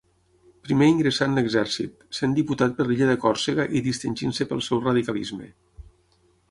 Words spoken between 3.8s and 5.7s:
i distingint-se pel seu radicalisme.